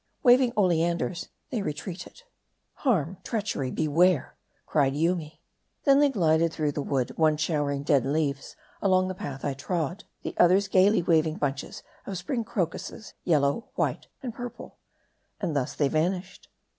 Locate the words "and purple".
14.23-14.79